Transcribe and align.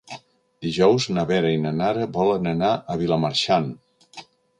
Dijous 0.67 1.03
na 1.17 1.25
Vera 1.31 1.51
i 1.55 1.59
na 1.65 1.73
Nara 1.81 2.07
volen 2.15 2.49
anar 2.53 2.71
a 2.95 2.97
Vilamarxant. 3.03 3.69